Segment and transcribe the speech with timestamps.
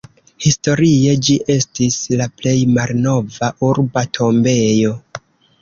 [0.43, 4.99] Historie ĝi estis la plej malnova urba tombejo.